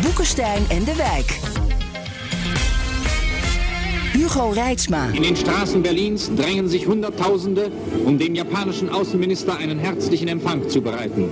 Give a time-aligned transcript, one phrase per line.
[0.00, 1.55] Boekenstein en de Wijk.
[4.16, 5.10] Hugo Reitsma.
[5.12, 7.70] In den Straßen Berlins drängen sich Hunderttausende,
[8.06, 11.28] um dem japanischen Außenminister einen herzlichen Empfang zu bereiten.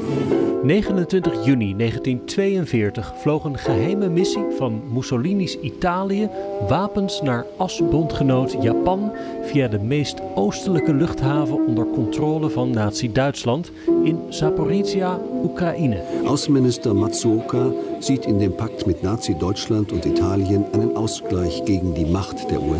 [0.64, 6.28] 29 juni 1942 vloog een geheime missie van Mussolini's Italië
[6.68, 13.72] wapens naar asbondgenoot Japan via de meest oostelijke luchthaven onder controle van Nazi-Duitsland
[14.04, 16.02] in Zaporizhia, Oekraïne.
[16.24, 22.50] Außenminister Matsuoka sieht in dem Pakt mit Nazi-Deutschland und Italien einen Ausgleich gegen die Macht
[22.50, 22.73] der USA.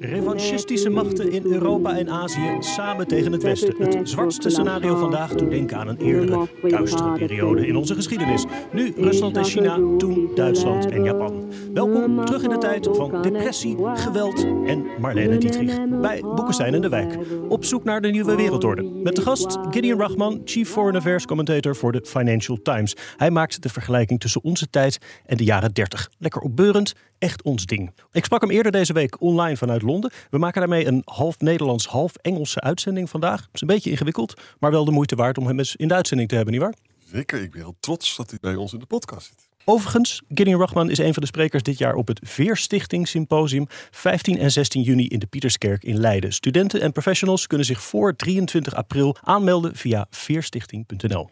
[0.00, 3.74] Revanchistische machten in Europa en Azië samen tegen het Westen.
[3.78, 8.44] Het zwartste scenario vandaag doet denken aan een eerdere, duistere periode in onze geschiedenis.
[8.72, 11.41] Nu Rusland en China, toen Duitsland en Japan.
[11.74, 16.88] Welkom terug in de tijd van depressie, geweld en Marlene Dietrich bij Boekenstein en de
[16.88, 17.18] Wijk.
[17.48, 18.82] Op zoek naar de nieuwe wereldorde.
[18.82, 22.96] Met de gast Gideon Rachman, Chief Foreign Affairs Commentator voor de Financial Times.
[23.16, 26.10] Hij maakt de vergelijking tussen onze tijd en de jaren 30.
[26.18, 27.92] Lekker opbeurend, echt ons ding.
[28.12, 30.12] Ik sprak hem eerder deze week online vanuit Londen.
[30.30, 33.40] We maken daarmee een half Nederlands, half Engelse uitzending vandaag.
[33.40, 35.94] Het is een beetje ingewikkeld, maar wel de moeite waard om hem eens in de
[35.94, 36.74] uitzending te hebben, nietwaar?
[37.12, 39.51] Zeker, ik ben heel trots dat hij bij ons in de podcast zit.
[39.64, 44.38] Overigens, Gideon Rachman is een van de sprekers dit jaar op het Veerstichting Symposium 15
[44.38, 46.32] en 16 juni in de Pieterskerk in Leiden.
[46.32, 51.30] Studenten en professionals kunnen zich voor 23 april aanmelden via veerstichting.nl.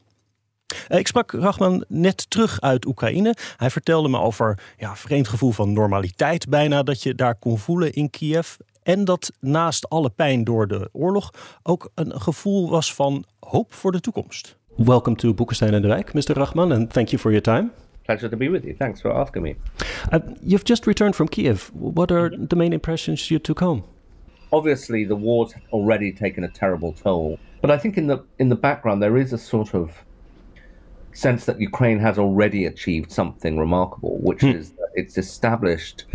[0.89, 3.35] Eh, Ik sprak Rachman net terug uit Oekraïne.
[3.57, 7.93] Hij vertelde me over ja, vreemd gevoel van normaliteit bijna dat je daar kon voelen
[7.93, 8.55] in Kiev.
[8.83, 11.31] En dat naast alle pijn door de oorlog
[11.63, 14.57] ook een gevoel was van hoop voor de toekomst.
[14.77, 16.33] Welcome to Boekenstein en de Wijk, Mr.
[16.33, 17.71] Rachman, and thank you for your time.
[18.11, 18.75] Pleasure to be with you.
[18.75, 19.55] Thanks for asking me.
[20.11, 21.71] Uh, you've just returned from Kiev.
[21.73, 23.85] What are the main impressions you took home?
[24.53, 28.57] Obviously, the war's already taken a terrible toll, but I think in the in the
[28.57, 30.03] background there is a sort of
[31.13, 36.07] sense that Ukraine has already achieved something remarkable, which is that it's established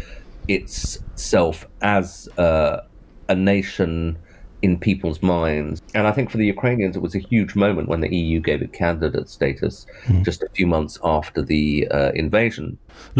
[0.49, 2.81] itself as uh,
[3.29, 4.17] a nation
[4.65, 5.75] in people's minds.
[5.93, 8.59] And I think for the Ukrainians, it was a huge moment when the EU gave
[8.65, 9.75] it candidate status
[10.27, 12.67] just a few months after the uh, invasion.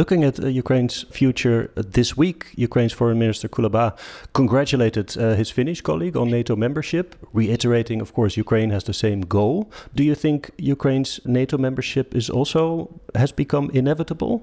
[0.01, 2.39] Looking at uh, Ukraine's future uh, this week,
[2.69, 3.85] Ukraine's Foreign Minister Kulaba
[4.33, 7.07] congratulated uh, his Finnish colleague on NATO membership,
[7.41, 9.55] reiterating, of course, Ukraine has the same goal.
[9.97, 10.39] Do you think
[10.75, 12.89] Ukraine's NATO membership is also
[13.21, 14.35] has become inevitable?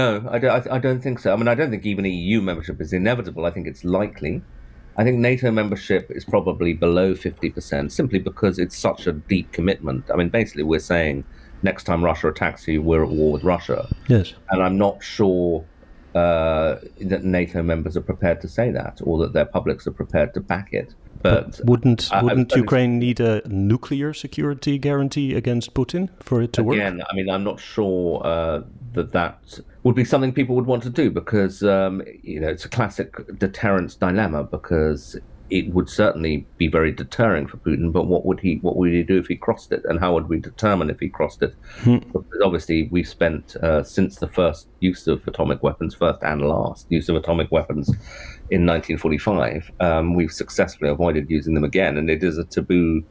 [0.00, 1.28] No, I don't, I don't think so.
[1.32, 3.42] I mean, I don't think even EU membership is inevitable.
[3.48, 4.42] I think it's likely.
[4.98, 10.10] I think NATO membership is probably below 50% simply because it's such a deep commitment.
[10.12, 11.24] I mean, basically, we're saying
[11.62, 13.88] next time Russia attacks you, we're at war with Russia.
[14.08, 14.32] Yes.
[14.50, 15.64] And I'm not sure
[16.14, 20.32] uh, that NATO members are prepared to say that or that their publics are prepared
[20.34, 20.94] to back it.
[21.22, 26.40] But, Wouldn't I- I- wouldn't I- Ukraine need a nuclear security guarantee against Putin for
[26.40, 26.76] it to work?
[26.76, 28.62] Again, I mean, I'm not sure uh,
[28.96, 32.64] that that would be something people would want to do because um, you know it's
[32.64, 35.16] a classic deterrence dilemma because
[35.48, 37.92] it would certainly be very deterring for Putin.
[37.92, 40.28] But what would he what would he do if he crossed it, and how would
[40.28, 41.54] we determine if he crossed it?
[42.00, 46.86] Because obviously, we've spent uh, since the first use of atomic weapons, first and last
[46.90, 47.88] use of atomic weapons
[48.50, 53.04] in 1945, um, we've successfully avoided using them again, and it is a taboo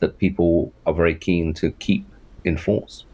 [0.00, 2.06] that people are very keen to keep
[2.44, 3.04] in force.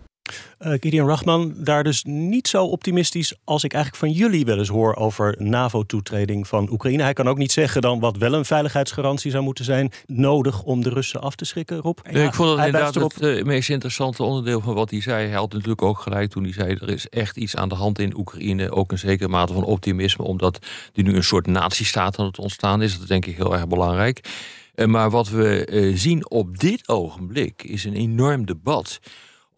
[0.60, 4.68] Uh, Gideon Rachman, daar dus niet zo optimistisch als ik eigenlijk van jullie wel eens
[4.68, 7.02] hoor over NAVO-toetreding van Oekraïne.
[7.02, 10.82] Hij kan ook niet zeggen dan wat wel een veiligheidsgarantie zou moeten zijn nodig om
[10.82, 11.98] de Russen af te schrikken, Rob.
[12.10, 15.27] Ik vond het hij inderdaad erop- het eh, meest interessante onderdeel van wat hij zei.
[15.27, 16.74] Hij had natuurlijk ook gelijk toen hij zei...
[16.74, 18.71] er is echt iets aan de hand in Oekraïne.
[18.71, 20.24] Ook een zekere mate van optimisme...
[20.24, 20.59] omdat
[20.94, 22.92] er nu een soort nazistaat aan het ontstaan is.
[22.92, 24.28] Dat is denk ik heel erg belangrijk.
[24.74, 29.00] Eh, Maar wat we eh, zien op dit ogenblik is een enorm debat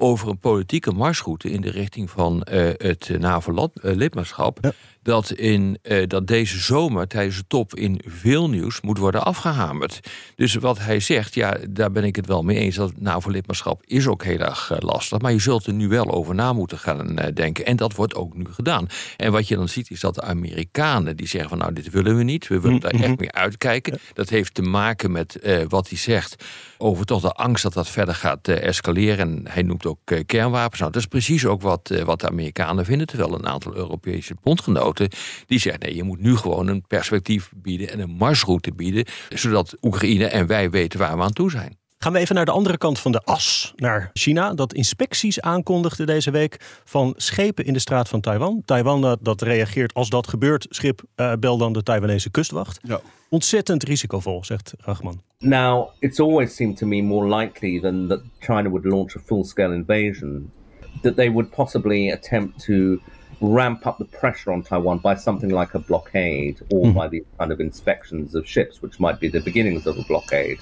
[0.02, 4.74] over een politieke marsroute in de richting van eh, het NAVO-lidmaatschap.
[5.02, 10.00] Dat, in, eh, dat deze zomer tijdens de top in veel nieuws moet worden afgehamerd.
[10.36, 12.76] Dus wat hij zegt, ja, daar ben ik het wel mee eens.
[12.76, 15.20] Dat NAVO-lidmaatschap is ook heel erg eh, lastig.
[15.20, 17.66] Maar je zult er nu wel over na moeten gaan eh, denken.
[17.66, 18.86] En dat wordt ook nu gedaan.
[19.16, 22.16] En wat je dan ziet is dat de Amerikanen die zeggen van nou, dit willen
[22.16, 22.48] we niet.
[22.48, 23.98] We willen daar echt mee uitkijken.
[24.12, 25.38] Dat heeft te maken met
[25.68, 26.44] wat hij zegt
[26.78, 29.18] over toch de angst dat dat verder gaat escaleren.
[29.18, 30.80] En hij noemt ook kernwapens.
[30.80, 33.06] Nou, dat is precies ook wat, wat de Amerikanen vinden.
[33.06, 34.91] Terwijl een aantal Europese bondgenoten
[35.46, 39.04] die zeggen: nee, je moet nu gewoon een perspectief bieden en een marsroute bieden.
[39.28, 41.80] Zodat Oekraïne en wij weten waar we aan toe zijn.
[41.98, 44.54] Gaan we even naar de andere kant van de as, naar China.
[44.54, 48.62] Dat inspecties aankondigde deze week van schepen in de straat van Taiwan.
[48.64, 50.66] Taiwan dat reageert als dat gebeurt.
[50.68, 52.78] Schip, uh, bel dan de Taiwanese kustwacht.
[52.82, 53.00] Ja.
[53.28, 55.22] Ontzettend risicovol, zegt Rachman.
[55.38, 59.74] Now, it's always seemed to me more likely than that China would launch a full-scale
[59.74, 60.50] invasion.
[61.02, 63.00] That they would possibly attempt to
[63.42, 66.94] ramp up the pressure on Taiwan by something like a blockade or mm.
[66.94, 70.58] by the kind of inspections of ships, which might be the beginnings of a blockade.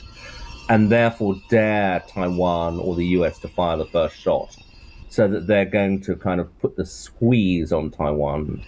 [0.71, 4.57] and therefore dare Taiwan or the US to fire the first shot.
[5.09, 8.63] So that they're going to kind of put the squeeze on Taiwan.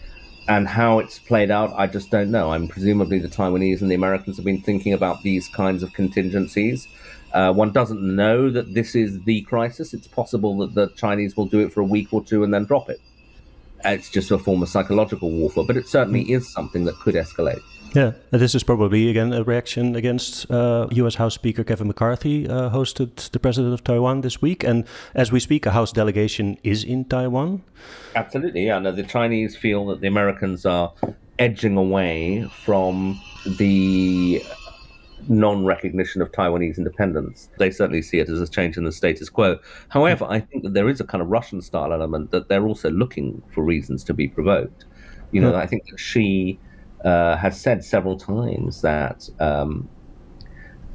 [0.48, 2.50] And how it's played out, I just don't know.
[2.50, 6.88] I'm presumably the Taiwanese and the Americans have been thinking about these kinds of contingencies.
[7.32, 9.94] Uh, one doesn't know that this is the crisis.
[9.94, 12.64] It's possible that the Chinese will do it for a week or two and then
[12.64, 13.00] drop it.
[13.84, 17.62] It's just a form of psychological warfare, but it certainly is something that could escalate.
[17.94, 21.16] Yeah, this is probably again a reaction against uh, U.S.
[21.16, 25.38] House Speaker Kevin McCarthy uh, hosted the president of Taiwan this week, and as we
[25.40, 27.62] speak, a House delegation is in Taiwan.
[28.14, 28.78] Absolutely, yeah.
[28.78, 30.94] No, the Chinese feel that the Americans are
[31.38, 34.42] edging away from the
[35.28, 37.48] non-recognition of Taiwanese independence.
[37.58, 39.58] They certainly see it as a change in the status quo.
[39.88, 43.42] However, I think that there is a kind of Russian-style element that they're also looking
[43.52, 44.84] for reasons to be provoked.
[45.30, 46.58] You know, I think that she
[47.04, 49.88] uh, has said several times that um,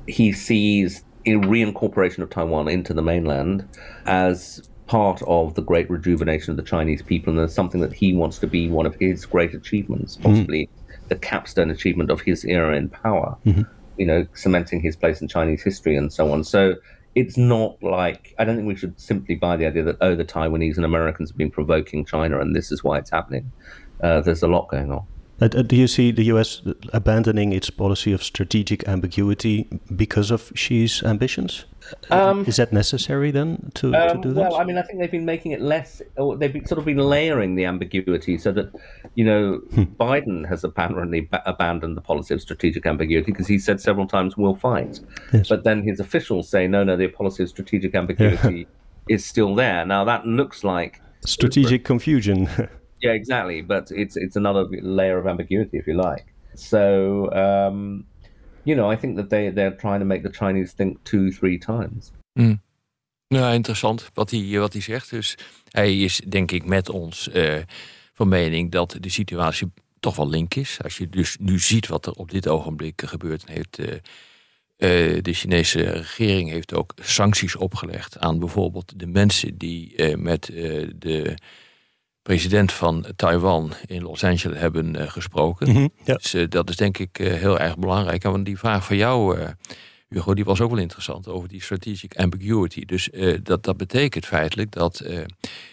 [0.07, 3.67] he sees a reincorporation of Taiwan into the mainland
[4.05, 8.13] as part of the great rejuvenation of the Chinese people, and as something that he
[8.13, 11.07] wants to be one of his great achievements, possibly mm-hmm.
[11.09, 13.37] the capstone achievement of his era in power.
[13.45, 13.63] Mm-hmm.
[13.97, 16.43] You know, cementing his place in Chinese history and so on.
[16.43, 16.75] So
[17.15, 20.25] it's not like I don't think we should simply buy the idea that oh, the
[20.25, 23.51] Taiwanese and Americans have been provoking China, and this is why it's happening.
[24.01, 25.05] Uh, there's a lot going on.
[25.39, 26.61] Uh, do you see the U.S.
[26.93, 31.65] abandoning its policy of strategic ambiguity because of Xi's ambitions?
[32.09, 34.51] Um, Is that necessary then to, um, to do that?
[34.51, 36.85] Well, I mean, I think they've been making it less, or they've been, sort of
[36.85, 38.73] been layering the ambiguity so that,
[39.15, 39.83] you know, hmm.
[39.83, 44.35] Biden has apparently ba- abandoned the policy of strategic ambiguity because he said several times,
[44.35, 44.99] we'll fight.
[45.31, 45.47] Yes.
[45.47, 48.67] But then his officials say, no, no, the policy of strategic ambiguity
[49.09, 49.85] is still there.
[49.85, 52.49] Now, that looks like strategic confusion.
[52.97, 53.65] Yeah, exactly.
[53.65, 56.25] But it's it's another layer of ambiguity, if you like.
[56.53, 58.05] So, um,
[58.63, 61.57] you know, I think that they they're trying to make the Chinese think two, three
[61.57, 62.11] times.
[62.33, 62.61] Mm.
[63.27, 65.09] Ja, interessant wat hij, wat hij zegt.
[65.09, 65.37] Dus
[65.69, 67.55] hij is, denk ik, met ons uh,
[68.13, 70.77] van mening dat de situatie toch wel link is.
[70.83, 73.99] Als je dus nu ziet wat er op dit ogenblik gebeurt, heeft uh, uh,
[75.21, 80.45] de Chinese regering heeft ook sancties opgelegd aan bijvoorbeeld de mensen die met
[80.95, 81.37] de
[82.27, 85.69] president van Taiwan in Los Angeles hebben uh, gesproken.
[85.69, 86.13] Mm -hmm, ja.
[86.13, 88.23] Dus uh, dat is denk ik uh, heel erg belangrijk.
[88.23, 89.39] En die vraag van jou,
[90.09, 92.85] Hugo, die was ook wel interessant over die strategic ambiguity.
[92.85, 93.09] Dus
[93.43, 95.03] dat, dat betekent feitelijk dat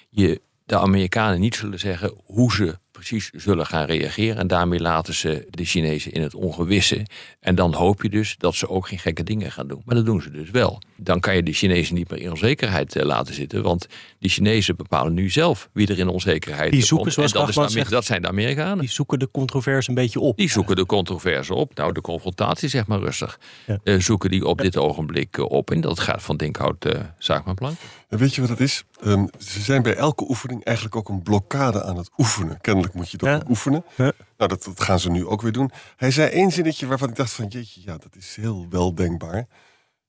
[0.09, 2.79] je de Amerikanen niet zullen zeggen hoe ze
[3.09, 4.37] precies zullen gaan reageren.
[4.37, 7.07] En daarmee laten ze de Chinezen in het ongewisse.
[7.41, 9.83] En dan hoop je dus dat ze ook geen gekke dingen gaan doen.
[9.85, 10.83] Maar dat doen ze dus wel.
[10.97, 13.63] Dan kan je de Chinezen niet meer in onzekerheid eh, laten zitten.
[13.63, 13.87] Want
[14.19, 17.89] die Chinezen bepalen nu zelf wie er in onzekerheid die zoeken, zoals en dat, is
[17.89, 18.79] dat zijn de Amerikanen.
[18.79, 20.37] Die zoeken de controverse een beetje op.
[20.37, 21.75] Die zoeken de controverse op.
[21.75, 23.39] Nou, de confrontatie zeg maar rustig.
[23.67, 23.79] Ja.
[23.85, 25.71] Uh, zoeken die op dit ogenblik uh, op.
[25.71, 27.77] En dat gaat van Dinkhout uh, zaak maar plank.
[28.09, 28.85] En weet je wat het is?
[29.07, 32.61] Um, ze zijn bij elke oefening eigenlijk ook een blokkade aan het oefenen.
[32.61, 33.49] Kennelijk moet je dat ja.
[33.49, 33.85] oefenen.
[33.97, 34.13] Ja.
[34.37, 35.71] Nou, dat, dat, gaan ze nu ook weer doen.
[35.97, 37.47] Hij zei één zinnetje waarvan ik dacht van...
[37.47, 39.47] jeetje, ja, dat is heel weldenkbaar.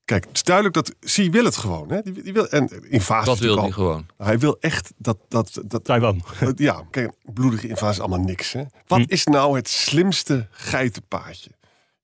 [0.04, 1.90] Kijk, het is duidelijk dat Xi wil het gewoon.
[1.90, 2.02] Hè?
[2.02, 4.06] Die, die wil, en invasie Wat wil hij gewoon?
[4.16, 5.18] Hij wil echt dat...
[5.28, 6.22] dat, dat Taiwan.
[6.54, 8.52] Ja, kijk, bloedige invasie is allemaal niks.
[8.52, 8.64] Hè?
[8.86, 9.04] Wat hm.
[9.08, 11.50] is nou het slimste geitenpaadje?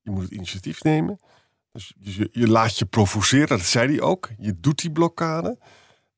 [0.01, 1.21] Je moet het initiatief nemen.
[1.73, 4.31] Dus je, je laat je provoceren, dat zei hij ook.
[4.39, 5.59] Je doet die blokkade.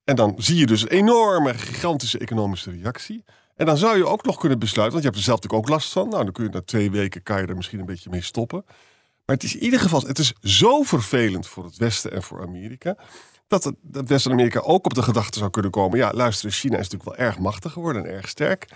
[0.04, 3.24] En dan zie je dus een enorme, gigantische economische reactie.
[3.56, 5.74] En dan zou je ook nog kunnen besluiten, want je hebt er zelf natuurlijk ook
[5.74, 6.08] last van.
[6.08, 8.64] Nou, dan kun je na twee weken kan je er misschien een beetje mee stoppen.
[9.24, 12.42] Maar het is in ieder geval, het is zo vervelend voor het Westen en voor
[12.42, 12.96] Amerika.
[13.46, 15.98] Dat het, dat West-Amerika ook op de gedachte zou kunnen komen.
[15.98, 18.68] Ja, luister, China is natuurlijk wel erg machtig geworden en erg sterk.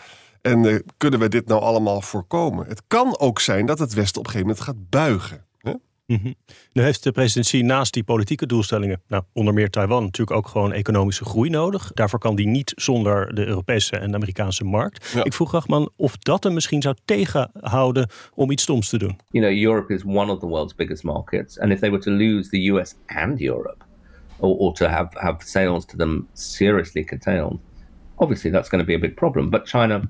[0.42, 2.66] En uh, kunnen we dit nou allemaal voorkomen?
[2.66, 5.46] Het kan ook zijn dat het Westen op een gegeven moment gaat buigen.
[6.08, 6.32] Mhm.
[6.72, 10.48] Nu heeft de president Xi naast die politieke doelstellingen, nou, onder meer Taiwan, natuurlijk ook
[10.48, 11.90] gewoon economische groei nodig.
[11.94, 15.14] Daarvoor kan die niet zonder de Europese en de Amerikaanse markt.
[15.22, 19.18] Ik vroeg Rachman of dat hem misschien zou tegenhouden om iets stoms te doen.
[19.30, 21.58] You know, Europe is one of the world's biggest markets.
[21.58, 23.84] And if they were to lose the US and Europe,
[24.38, 27.58] or, or to have, have sales to them seriously curtailed,
[28.14, 29.50] obviously that's going to be a big problem.
[29.50, 30.00] But China,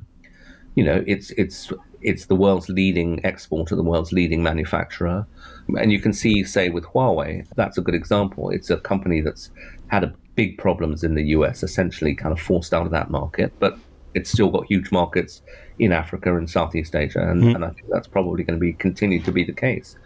[0.75, 5.27] you know, it's it's it's the world's leading exporter, the world's leading manufacturer.
[5.79, 8.51] And you can see, say, with Huawei, that's a good example.
[8.51, 9.51] It's a company that's
[9.89, 13.53] had a big problems in the US, essentially kind of forced out of that market,
[13.59, 13.77] but
[14.15, 15.43] it's still got huge markets
[15.79, 17.55] in Africa and Southeast Asia, and, mm.
[17.55, 19.97] and I think that's probably going to be continue to be the case.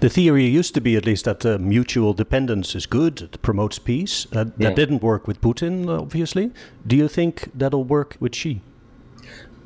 [0.00, 3.22] The theory used to be, at least, that uh, mutual dependence is good.
[3.22, 4.26] It promotes peace.
[4.32, 4.70] Uh, that yeah.
[4.70, 6.50] didn't work with Putin, obviously.
[6.86, 8.60] Do you think that'll work with Xi?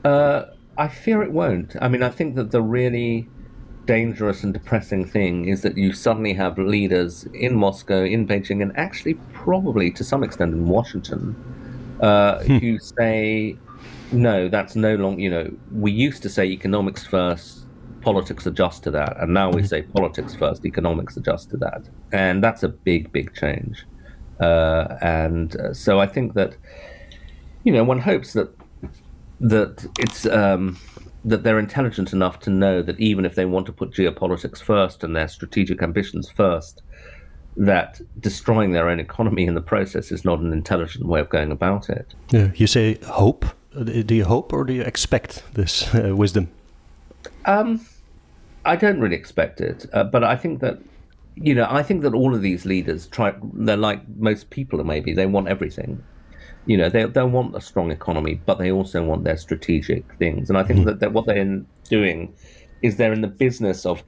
[0.05, 0.45] Uh,
[0.77, 1.77] I fear it won't.
[1.81, 3.29] I mean, I think that the really
[3.85, 8.77] dangerous and depressing thing is that you suddenly have leaders in Moscow, in Beijing, and
[8.77, 11.37] actually probably to some extent in Washington
[12.01, 12.59] uh, hmm.
[12.59, 13.57] who say,
[14.13, 17.67] no, that's no longer, you know, we used to say economics first,
[18.01, 19.17] politics adjust to that.
[19.21, 19.67] And now we hmm.
[19.67, 21.89] say politics first, economics adjust to that.
[22.13, 23.85] And that's a big, big change.
[24.41, 26.57] Uh, and uh, so I think that,
[27.65, 28.51] you know, one hopes that
[29.43, 30.79] that it's um,
[31.25, 35.05] that they're intelligent enough to know that even if they want to put geopolitics first
[35.05, 36.83] and their strategic ambitions first,
[37.57, 41.51] that destroying their own economy in the process is not an intelligent way of going
[41.51, 42.15] about it.
[42.31, 43.45] Yeah, you say hope.
[43.85, 46.49] Do you hope or do you expect this uh, wisdom?
[47.47, 47.85] Um,
[48.65, 50.79] I don't really expect it, uh, but I think that
[51.35, 53.35] you know, I think that all of these leaders try.
[53.55, 56.05] They're like most people, maybe they want everything
[56.67, 60.49] you know, they they want a strong economy, but they also want their strategic things.
[60.49, 60.89] And I think mm-hmm.
[60.89, 62.33] that, that what they're doing
[62.83, 64.03] is they're in the business of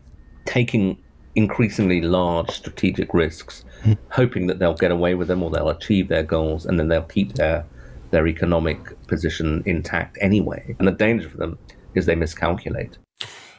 [0.44, 0.96] taking
[1.34, 3.92] increasingly large strategic risks, mm-hmm.
[4.11, 7.02] hoping that they'll get away with them or they'll achieve their goals, and then they'll
[7.02, 7.64] keep their
[8.11, 10.76] their economic position intact anyway.
[10.78, 11.58] And the danger for them
[11.94, 12.99] is they miscalculate.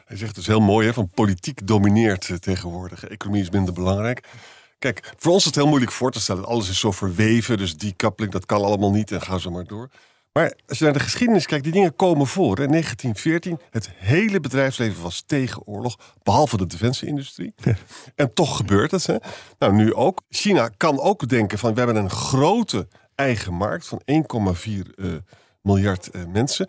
[0.06, 3.08] Hij zegt dus heel mooi, hè, van politiek domineert tegenwoordig.
[3.08, 4.28] Economie is minder belangrijk.
[4.92, 6.44] Kijk, voor ons is het heel moeilijk voor te stellen.
[6.44, 9.64] Alles is zo verweven, dus die kappeling, dat kan allemaal niet en ga zo maar
[9.64, 9.90] door.
[10.32, 12.60] Maar als je naar de geschiedenis kijkt, die dingen komen voor.
[12.60, 17.54] In 1914, het hele bedrijfsleven was tegen oorlog, behalve de defensieindustrie.
[18.14, 19.06] En toch gebeurt het.
[19.06, 19.16] Hè?
[19.58, 20.22] Nou, nu ook.
[20.28, 25.20] China kan ook denken van, we hebben een grote eigen markt van 1,4 uh, eh,
[25.62, 26.68] miljard uh, mensen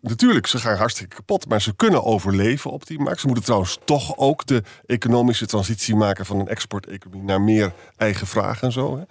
[0.00, 3.20] natuurlijk, ze gaan hartstikke kapot, maar ze kunnen overleven op die markt.
[3.20, 8.26] Ze moeten trouwens toch ook de economische transitie maken van een exporteconomie naar meer eigen
[8.26, 8.96] vraag en zo.
[8.96, 9.04] Hè.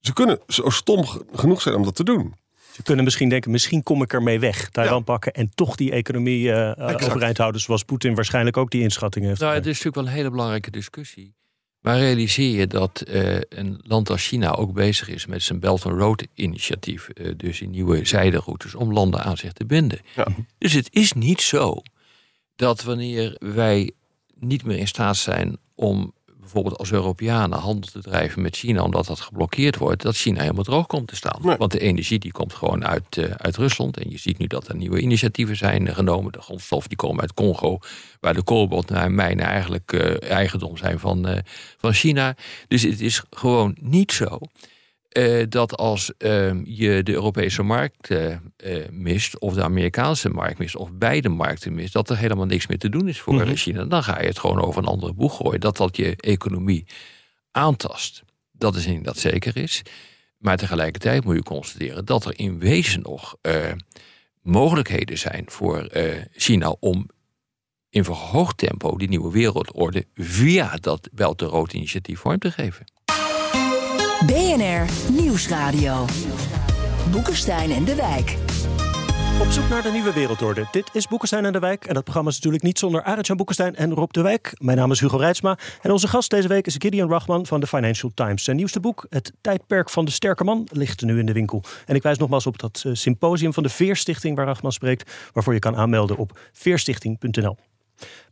[0.00, 2.34] Ze kunnen zo stom genoeg zijn om dat te doen.
[2.72, 4.70] Ze kunnen misschien denken, misschien kom ik ermee weg.
[4.70, 7.60] Taiwan pakken en toch die economie uh, overeind houden.
[7.60, 9.40] Zoals Poetin waarschijnlijk ook die inschatting heeft.
[9.40, 11.34] Nou, het is natuurlijk wel een hele belangrijke discussie.
[11.88, 15.86] Maar realiseer je dat uh, een land als China ook bezig is met zijn Belt
[15.86, 20.00] and Road initiatief, uh, dus in nieuwe zijderoutes, om landen aan zich te binden.
[20.14, 20.26] Ja.
[20.58, 21.82] Dus het is niet zo
[22.56, 23.90] dat wanneer wij
[24.34, 26.12] niet meer in staat zijn om
[26.52, 30.64] bijvoorbeeld als Europeanen handel te drijven met China, omdat dat geblokkeerd wordt, dat China helemaal
[30.64, 31.56] droog komt te staan.
[31.58, 33.96] Want de energie die komt gewoon uit, uh, uit Rusland.
[33.96, 36.32] En je ziet nu dat er nieuwe initiatieven zijn genomen.
[36.32, 37.78] De grondstoffen die komen uit Congo,
[38.20, 41.38] waar de koolbot en mijnen eigenlijk uh, eigendom zijn van, uh,
[41.78, 42.36] van China.
[42.68, 44.38] Dus het is gewoon niet zo
[45.16, 48.36] uh, dat als uh, je de Europese markt uh,
[48.90, 52.78] mist, of de Amerikaanse markt mist, of beide markten mist, dat er helemaal niks meer
[52.78, 53.84] te doen is voor mm China.
[53.84, 55.60] Dan ga je het gewoon over een andere boeg gooien.
[55.60, 56.86] Dat dat je economie
[57.50, 58.22] aantast.
[58.52, 59.82] Dat is niet dat zeker is.
[60.38, 63.36] Maar tegelijkertijd moet je constateren dat er in wezen nog
[64.42, 65.88] mogelijkheden zijn voor
[66.32, 67.08] China om
[67.90, 72.86] in verhoogd tempo die nieuwe wereldorde via dat Belt Rood initiatief vorm te geven.
[74.26, 76.04] BNR Nieuwsradio.
[77.10, 78.36] Boekenstein en de Wijk.
[79.40, 80.68] Op zoek naar de nieuwe wereldorde.
[80.70, 81.84] Dit is Boekenstein en de Wijk.
[81.84, 84.52] En dat programma is natuurlijk niet zonder Arend-Jan Boekenstein en Rob de Wijk.
[84.58, 85.58] Mijn naam is Hugo Reitsma.
[85.82, 88.44] En onze gast deze week is Gideon Rachman van de Financial Times.
[88.44, 91.62] Zijn nieuwste boek, Het tijdperk van de sterke man, ligt nu in de winkel.
[91.86, 95.12] En ik wijs nogmaals op dat eh, symposium van de Veerstichting waar Rachman spreekt.
[95.32, 97.56] Waarvoor je kan aanmelden op veerstichting.nl.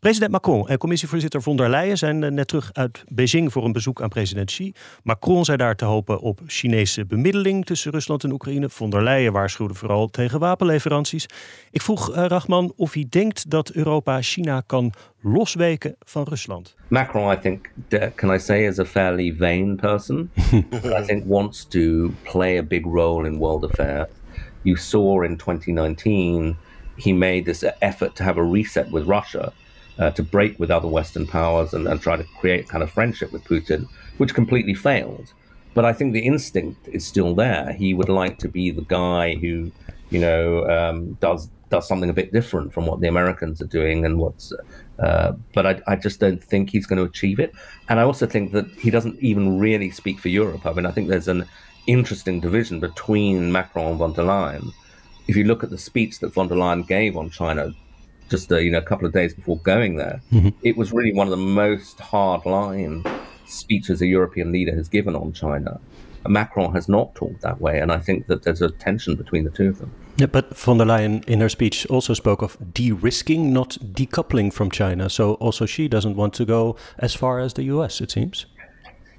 [0.00, 3.72] President Macron en commissievoorzitter von der Leyen zijn eh, net terug uit Beijing voor een
[3.72, 4.72] bezoek aan president Xi.
[5.02, 8.70] Macron zei daar te hopen op Chinese bemiddeling tussen Rusland en Oekraïne.
[8.70, 11.26] Von der Leyen waarschuwde vooral tegen wapenleveranties.
[11.70, 16.74] Ik vroeg uh, Rachman of hij denkt dat Europa China kan losweken van Rusland.
[16.88, 17.70] Macron, I think,
[18.14, 20.30] can I say, is a fairly vain person.
[21.00, 24.08] I think wants to play a big role in world affairs.
[24.62, 26.56] You saw in 2019
[26.96, 29.52] he made this effort to have a reset with Russia,
[29.98, 33.32] uh, to break with other Western powers and, and try to create kind of friendship
[33.32, 33.88] with Putin,
[34.18, 35.32] which completely failed.
[35.74, 37.72] But I think the instinct is still there.
[37.72, 39.70] He would like to be the guy who,
[40.10, 44.04] you know, um, does does something a bit different from what the Americans are doing
[44.04, 44.52] and what's.
[44.98, 47.52] Uh, but I, I just don't think he's going to achieve it.
[47.88, 50.64] And I also think that he doesn't even really speak for Europe.
[50.64, 51.44] I mean, I think there's an
[51.86, 54.72] interesting division between Macron and von der Leyen.
[55.28, 57.72] If you look at the speech that von der Leyen gave on China
[58.28, 60.50] just uh, you know a couple of days before going there, mm-hmm.
[60.62, 63.06] it was really one of the most hardline
[63.46, 65.80] speeches a European leader has given on China.
[66.28, 69.50] Macron has not talked that way, and I think that there's a tension between the
[69.50, 69.92] two of them.
[70.16, 74.70] Yeah, but von der Leyen in her speech also spoke of de-risking, not decoupling from
[74.70, 75.10] China.
[75.10, 78.46] So also she doesn't want to go as far as the US, it seems.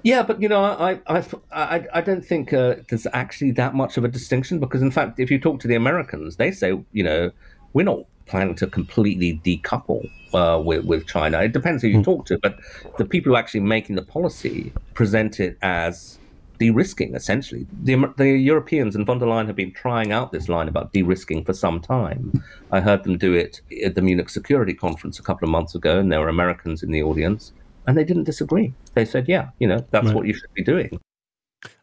[0.08, 1.22] Yeah, but you know, I I
[1.52, 5.20] I, I don't think uh, there's actually that much of a distinction because, in fact,
[5.20, 7.30] if you talk to the Americans, they say, you know,
[7.74, 11.42] we're not planning to completely decouple uh, with, with China.
[11.42, 12.04] It depends who you mm.
[12.04, 12.56] talk to, but
[12.96, 16.18] the people who are actually making the policy present it as
[16.58, 17.66] de-risking, essentially.
[17.82, 21.44] The, the Europeans and von der Leyen have been trying out this line about de-risking
[21.44, 22.42] for some time.
[22.72, 25.98] I heard them do it at the Munich Security Conference a couple of months ago,
[25.98, 27.52] and there were Americans in the audience,
[27.88, 28.72] and they didn't disagree.
[28.92, 30.14] They said, yeah, you know, that's right.
[30.14, 31.00] what you should be doing.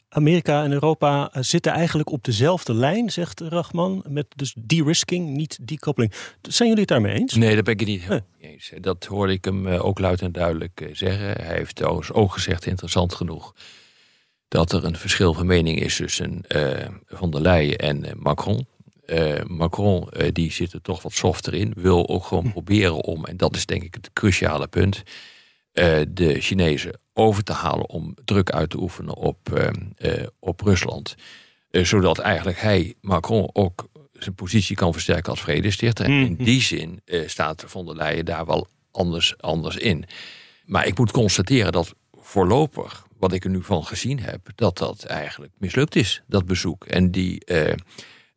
[0.09, 4.03] Amerika en Europa eh, zitten eigenlijk op dezelfde lijn, zegt Rachman.
[4.07, 6.13] Met dus de-risking, niet decouplering.
[6.41, 7.33] Zijn jullie het daarmee eens?
[7.33, 8.71] Nee, daar ben ik het niet helemaal mee eens.
[8.81, 11.45] Dat hoorde ik hem eh, ook luid en duidelijk eh, zeggen.
[11.45, 13.55] Hij heeft trouwens ook gezegd, interessant genoeg,
[14.47, 18.67] dat er een verschil van mening is tussen uh, Van der Leyen en Macron.
[19.47, 22.51] Macron die zit er toch wat softer in, wil ook gewoon hm.
[22.51, 25.03] proberen om, en dat is denk ik het cruciale punt,
[26.07, 31.15] de Chinezen over te halen om druk uit te oefenen op, uh, op Rusland.
[31.71, 36.05] Uh, zodat eigenlijk hij, Macron, ook zijn positie kan versterken als vredestichter.
[36.05, 36.43] En in mhm.
[36.43, 40.05] die zin staat von der Leyen daar wel anders, anders in.
[40.65, 45.03] Maar ik moet constateren dat voorlopig, wat ik er nu van gezien heb, dat dat
[45.03, 46.85] eigenlijk mislukt is, dat bezoek.
[46.85, 47.45] En die,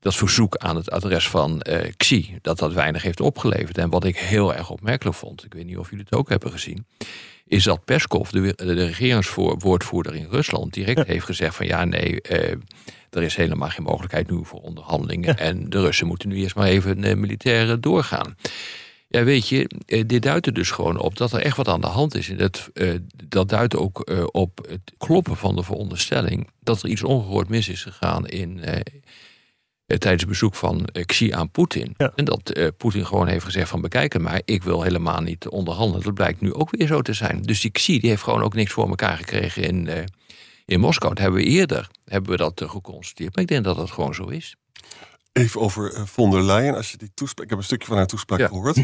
[0.01, 1.63] dat verzoek aan het adres van
[1.97, 3.79] Xi, dat dat weinig heeft opgeleverd.
[3.79, 6.51] En wat ik heel erg opmerkelijk vond, ik weet niet of jullie het ook hebben
[6.51, 6.87] gezien,
[7.47, 12.57] is dat Peskov, de, de regeringswoordvoerder in Rusland, direct heeft gezegd van ja, nee, eh,
[13.11, 15.39] er is helemaal geen mogelijkheid nu voor onderhandelingen.
[15.39, 18.37] En de Russen moeten nu eerst maar even uh, militair doorgaan.
[19.09, 21.81] Ja, weet je, eh, dit duidt er dus gewoon op dat er echt wat aan
[21.81, 22.29] de hand is.
[22.29, 26.89] En dat, uh, dat duidt ook uh, op het kloppen van de veronderstelling dat er
[26.89, 28.81] iets ongehoord mis is gegaan in, eh,
[29.97, 31.95] tijdens het bezoek van eh, Xi aan Poetin.
[32.15, 36.05] En dat uh, Poetin gewoon heeft gezegd van bekijken maar, ik wil helemaal niet onderhandelen.
[36.05, 37.43] Dat blijkt nu ook weer zo te zijn.
[37.43, 40.07] Dus die Xi die heeft gewoon ook niks voor elkaar gekregen in,
[40.65, 41.15] in Moskou.
[41.15, 43.35] Dat hebben we eerder hebben we dat geconstateerd.
[43.35, 44.57] Maar ik denk dat dat gewoon zo is.
[45.33, 46.75] Even over von der Leyen.
[46.75, 48.77] Als je die toespraak, ik heb een stukje van haar toespraak gehoord.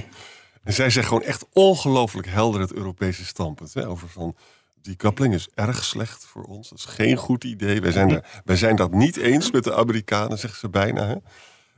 [0.64, 3.75] En zij zegt gewoon echt ongelooflijk helder het Europese standpunt.
[3.75, 4.37] Hè, over van
[4.85, 6.68] die kappeling is erg slecht voor ons.
[6.68, 7.81] Dat is geen goed idee.
[7.81, 11.07] Wij zijn, er, wij zijn dat niet eens met de Amerikanen, zeggen ze bijna.
[11.07, 11.14] Hè?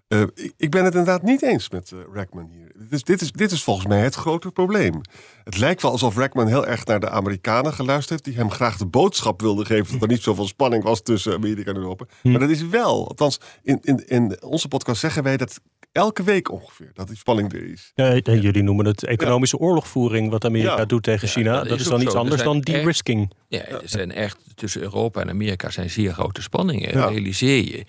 [0.09, 0.23] Uh,
[0.57, 2.73] ik, ben het inderdaad niet eens met uh, Rackman hier.
[2.75, 5.01] Dit is, dit, is, dit is volgens mij het grote probleem.
[5.45, 8.77] Het lijkt wel alsof Rackman heel erg naar de Amerikanen geluisterd heeft, die hem graag
[8.77, 12.05] de boodschap wilden geven dat er niet zoveel spanning was tussen Amerika en Europa.
[12.23, 12.31] Hm.
[12.31, 15.61] Maar dat is wel, althans, in, in, in onze podcast zeggen wij dat
[15.93, 17.93] elke week ongeveer dat die spanning er is.
[17.95, 21.65] Ja, en jullie noemen het economische oorlogvoering wat Amerika doet tegen China.
[21.65, 23.33] dat, is dan iets anders dan de-risking.
[23.49, 26.91] Ja, er zijn echt tussen Europa en Amerika zijn zeer grote spanningen.
[26.91, 27.85] Realiseer je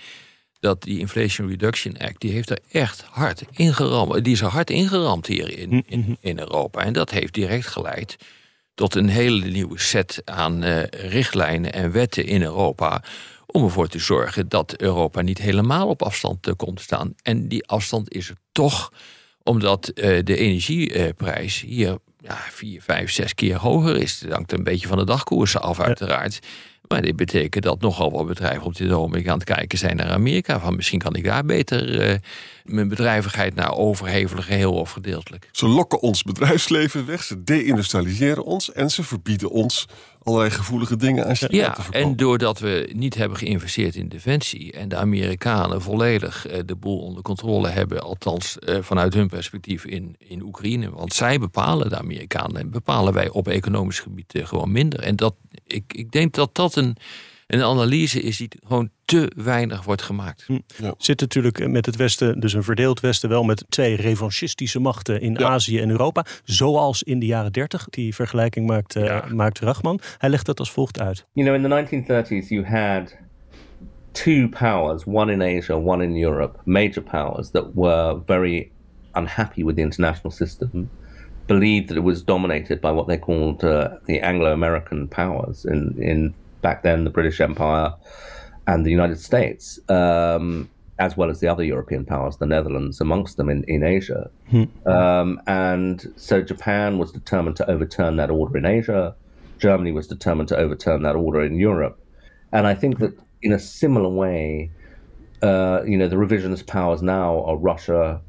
[0.60, 4.24] dat die Inflation Reduction Act, die heeft er echt hard ingeramd.
[4.24, 6.14] Die is er hard ingeramd hier in, in, mhm.
[6.20, 6.82] in Europa.
[6.82, 8.16] En dat heeft direct geleid
[8.74, 13.04] tot een hele nieuwe set aan uh, richtlijnen en wetten in Europa
[13.46, 17.14] om ervoor te zorgen dat Europa niet helemaal op afstand uh, komt te staan.
[17.22, 18.92] En die afstand is er toch
[19.44, 24.20] omdat uh, de energieprijs hier ja, vier, vijf, zes keer hoger is.
[24.20, 26.40] Dat hangt een beetje van de dagkoersen af, uiteraard.
[26.88, 30.10] Maar dit betekent dat nogal wat bedrijven op dit ogenblik aan het kijken zijn naar
[30.10, 30.60] Amerika.
[30.60, 32.16] Van misschien kan ik daar beter uh,
[32.64, 35.50] mijn bedrijvigheid naar overhevelen, geheel of gedeeltelijk.
[35.52, 39.88] Ze lokken ons bedrijfsleven weg, ze deindustrialiseren ons en ze verbieden ons
[40.28, 44.90] allerlei gevoelige dingen aan China ja, En doordat we niet hebben geïnvesteerd in defensie en
[44.90, 50.16] de Amerikanen volledig uh, de boel onder controle hebben, althans uh, vanuit hun perspectief in,
[50.18, 50.90] in Oekraïne.
[50.90, 55.00] Want zij bepalen, de Amerikanen, en bepalen wij op economisch gebied uh, gewoon minder.
[55.00, 55.36] En dat,
[55.68, 56.98] ik, ik denk dat dat een
[57.48, 60.44] een analyse is die gewoon te weinig wordt gemaakt.
[60.48, 60.60] Hm.
[60.82, 60.94] Ja.
[60.98, 65.46] Zit natuurlijk met het Westen, dus een verdeeld Westen, wel met twee revanchistische machten in
[65.46, 66.26] Azië en Europa.
[66.44, 67.88] Zoals in de jaren 30.
[67.90, 70.00] Die vergelijking maakt, uh, maakt Rachman.
[70.18, 71.26] Hij legt dat als volgt uit.
[71.34, 73.16] You know, in the 1930s you had
[74.12, 78.72] two powers, one in Asia, one in Europe, major powers that were very
[79.12, 80.90] unhappy with the international system.
[81.46, 86.34] believed that it was dominated by what they called uh, the Anglo-American powers in in
[86.62, 87.94] back then the British Empire
[88.66, 93.38] and the United States, um, as well as the other European powers, the Netherlands amongst
[93.38, 94.30] them in, in Asia.
[94.86, 99.16] Um, and so Japan was determined to overturn that order in Asia.
[99.60, 102.00] Germany was determined to overturn that order in Europe.
[102.52, 104.72] And I think that in a similar way,
[105.42, 108.22] uh, you know, the revisionist powers now are Russia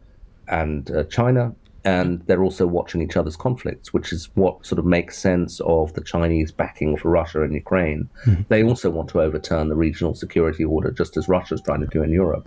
[0.47, 1.55] and uh, China,
[1.89, 5.95] and they're also watching each other's conflicts, which is what sort of makes sense of
[5.95, 8.09] the Chinese backing for Russia and Ukraine.
[8.27, 8.43] Mm-hmm.
[8.49, 12.03] They also want to overturn the regional security order, just as Russia's trying to do
[12.03, 12.47] in Europe.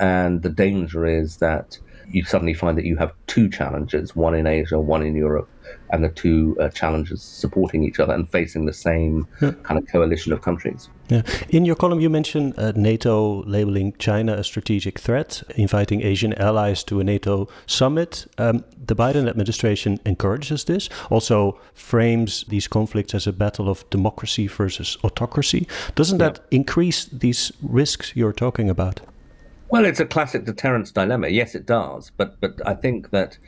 [0.00, 1.78] And the danger is that
[2.10, 5.48] you suddenly find that you have two challenges, one in Asia, one in Europe,
[5.92, 10.32] and the two uh, challenges supporting each other and facing the same kind of coalition
[10.32, 10.88] of countries.
[11.08, 11.22] Yeah.
[11.50, 16.82] In your column, you mention uh, NATO labeling China a strategic threat, inviting Asian allies
[16.84, 18.26] to a NATO summit.
[18.38, 24.46] Um, the Biden administration encourages this, also frames these conflicts as a battle of democracy
[24.46, 25.68] versus autocracy.
[25.94, 29.00] Doesn't that increase these risks you're talking about?
[29.68, 31.28] Well, it's a classic deterrence dilemma.
[31.28, 32.12] Yes, it does.
[32.16, 33.38] But but I think that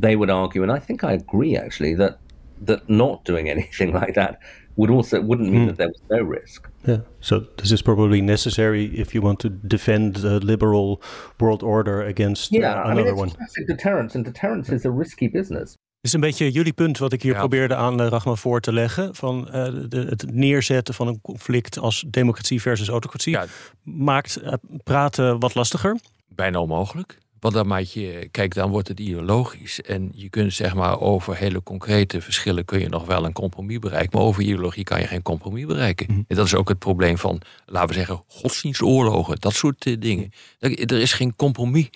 [0.00, 2.18] they would argue, and I think I agree actually, that
[2.66, 4.38] that not doing anything like that
[4.74, 6.68] would also wouldn't mean that there was no risk.
[6.86, 7.00] Yeah.
[7.20, 11.00] So this is probably necessary if you want to defend the liberal
[11.38, 13.30] world order against uh, Yeah, I mean another it's one.
[13.30, 15.74] classic deterrence, and deterrence is a risky business.
[16.00, 17.38] is een beetje jullie punt wat ik hier Ja.
[17.38, 19.14] probeerde aan uh, Rachman voor te leggen.
[19.14, 23.32] Van eh, de, het neerzetten van een conflict als democratie versus autocratie.
[23.32, 23.44] Ja.
[23.82, 24.52] Maakt eh,
[24.84, 25.98] praten wat lastiger.
[26.28, 27.18] bijna onmogelijk.
[27.40, 29.80] Want dan maak je, kijk, dan wordt het ideologisch.
[29.82, 33.78] En je kunt zeg maar over hele concrete verschillen kun je nog wel een compromis
[33.78, 34.18] bereiken.
[34.18, 36.06] Maar over ideologie kan je geen compromis bereiken.
[36.28, 40.30] En dat is ook het probleem van, laten we zeggen, godsdienstoorlogen, dat soort eh, dingen.
[40.58, 41.88] Er er is geen compromis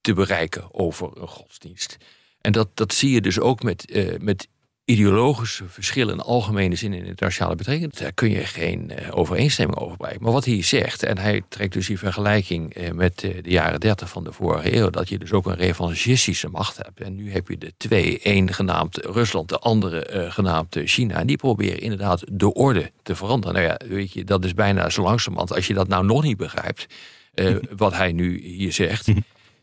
[0.00, 1.96] te bereiken over een godsdienst.
[2.40, 4.48] En dat, dat zie je dus ook met, eh, met
[4.90, 7.90] ideologische verschillen in algemene zin in internationale betrekkingen.
[7.98, 10.22] Daar kun je geen eh, overeenstemming over bereiken.
[10.22, 13.80] Maar wat hij zegt, en hij trekt dus die vergelijking eh, met eh, de jaren
[13.80, 17.00] 30 van de vorige eeuw, dat je dus ook een revanchistische macht hebt.
[17.00, 21.14] En nu heb je de twee, één genaamd Rusland, de andere genaamd China.
[21.14, 23.54] En die proberen inderdaad de orde te veranderen.
[23.54, 25.54] Nou ja, weet je, dat is bijna zo langzamerhand.
[25.54, 26.86] Als je dat nou nog niet begrijpt,
[27.76, 29.08] wat hij nu hier zegt,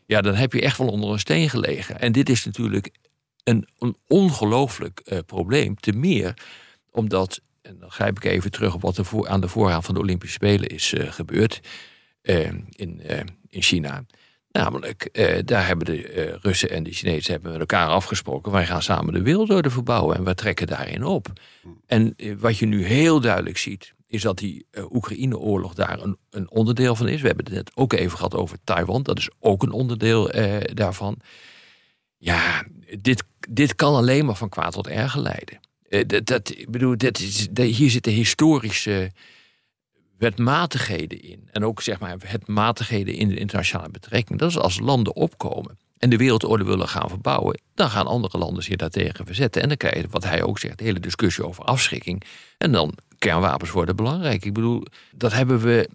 [0.06, 2.00] ja, dan heb je echt wel onder een steen gelegen.
[2.00, 2.90] En dit is natuurlijk
[3.48, 5.76] een, een ongelooflijk eh, probleem.
[5.76, 6.34] Te meer
[6.90, 10.00] omdat, en dan grijp ik even terug op wat er aan de voorraad van de
[10.00, 11.60] Olympische Spelen is eh, gebeurd
[12.22, 13.02] eh, in,
[13.48, 14.04] in China.
[14.50, 15.08] Namelijk,
[15.44, 18.52] daar hebben de Russen en de Chinezen hebben met elkaar afgesproken.
[18.52, 21.32] Wij gaan samen de wereldorde verbouwen en we trekken daarin op.
[21.86, 26.94] En wat je nu heel duidelijk ziet, is dat die Oekraïne-oorlog daar een, een onderdeel
[26.94, 27.20] van is.
[27.20, 29.02] We hebben het net ook even gehad over Taiwan.
[29.02, 30.30] Dat is ook een onderdeel
[30.74, 31.20] daarvan.
[32.16, 32.64] Ja,
[32.98, 35.60] dit, dit kan alleen maar van kwaad tot erger leiden.
[35.88, 39.10] Eh, dat, dat, ik dat is, dat- hier zitten historische
[40.18, 41.48] wetmatigheden in.
[41.52, 44.38] En ook zeg maar wetmatigheden in de internationale betrekking.
[44.38, 48.62] Dat is als landen opkomen en de wereldorde willen gaan verbouwen, dan gaan andere landen
[48.62, 49.62] zich daartegen verzetten.
[49.62, 52.22] En dan krijg je, wat hij ook zegt, de hele discussie over afschrikking.
[52.58, 54.44] En dan kernwapens worden belangrijk.
[54.44, 55.88] Ik bedoel, dat hebben we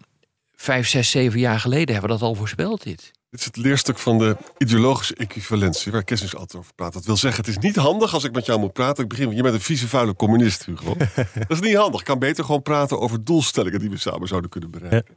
[0.56, 3.12] vijf, zes, zeven jaar geleden hebben we dat al voorspeld, dit.
[3.34, 6.93] Dit is het leerstuk van de ideologische equivalentie, waar Kessens altijd over praat.
[6.93, 9.04] Dat wil zeggen, het is niet handig als ik met jou moet praten.
[9.04, 10.96] Ik begin, je bent een vieze, vuile communist, Hugo.
[11.48, 12.00] dat is niet handig.
[12.00, 15.15] Ik kan beter gewoon praten over doelstellingen die we samen zouden kunnen bereiken.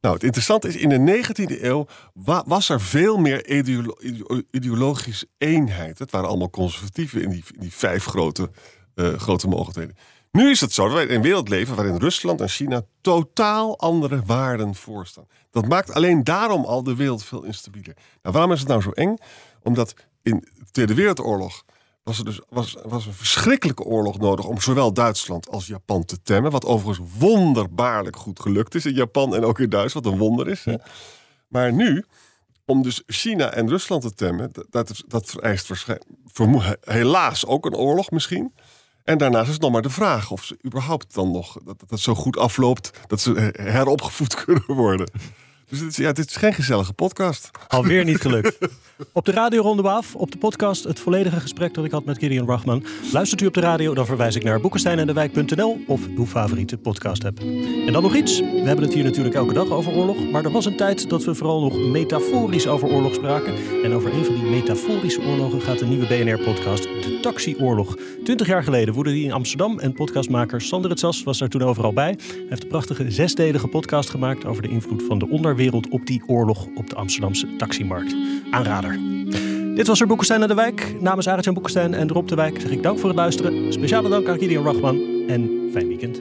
[0.00, 4.42] Nou, het interessante is, in de 19e eeuw wa- was er veel meer ideolo- ideo-
[4.50, 5.98] ideologische eenheid.
[5.98, 8.50] Het waren allemaal conservatieven in die, in die vijf grote,
[8.94, 9.96] eh, grote mogelijkheden.
[10.32, 13.78] Nu is het zo dat wij in een wereld leven waarin Rusland en China totaal
[13.78, 15.26] andere waarden voorstaan.
[15.50, 17.96] Dat maakt alleen daarom al de wereld veel instabieler.
[18.22, 19.16] Nou, waarom is het nou zo eng?
[19.62, 21.64] Omdat in de Tweede Wereldoorlog
[22.02, 26.22] was er dus was, was een verschrikkelijke oorlog nodig om zowel Duitsland als Japan te
[26.22, 26.50] temmen.
[26.50, 30.04] Wat overigens wonderbaarlijk goed gelukt is in Japan en ook in Duitsland.
[30.04, 30.64] Wat een wonder is.
[30.64, 30.76] Hè?
[31.48, 32.04] Maar nu,
[32.64, 35.70] om dus China en Rusland te temmen, dat, dat, dat vereist
[36.80, 38.52] helaas ook een oorlog misschien.
[39.04, 42.00] En daarnaast is het nog maar de vraag of ze überhaupt dan nog, dat dat
[42.00, 45.10] zo goed afloopt, dat ze eh, heropgevoed kunnen worden.
[45.72, 47.50] Dus dit is, ja, dit is geen gezellige podcast.
[47.68, 48.58] Alweer niet gelukt.
[49.12, 50.14] Op de radio ronden we af.
[50.14, 52.84] Op de podcast het volledige gesprek dat ik had met Gideon Rachman.
[53.12, 57.38] Luistert u op de radio, dan verwijs ik naar boekensteinendewijk.nl of uw favoriete podcast app.
[57.86, 58.40] En dan nog iets.
[58.40, 60.30] We hebben het hier natuurlijk elke dag over oorlog.
[60.30, 63.54] Maar er was een tijd dat we vooral nog metaforisch over oorlog spraken.
[63.84, 67.96] En over een van die metaforische oorlogen gaat de nieuwe BNR-podcast De Taxi-oorlog.
[68.24, 69.78] Twintig jaar geleden woedde die in Amsterdam.
[69.78, 72.16] En podcastmaker Sander het Sas was daar toen overal bij.
[72.26, 76.22] Hij heeft een prachtige zesdelige podcast gemaakt over de invloed van de onderwereld op die
[76.26, 78.16] oorlog op de Amsterdamse taximarkt.
[78.50, 78.98] Aanrader.
[79.74, 81.00] Dit was er Boekenstein naar de Wijk.
[81.00, 83.72] Namens Arend Boekenstein en Rob de Wijk zeg ik dank voor het luisteren.
[83.72, 86.20] Speciale dank aan Gideon Rachman en fijn weekend.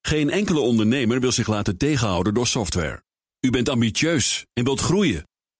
[0.00, 3.02] Geen enkele ondernemer wil zich laten tegenhouden door software.
[3.40, 5.24] U bent ambitieus en wilt groeien.